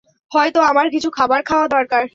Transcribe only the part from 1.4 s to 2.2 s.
খাওয়া দরকার।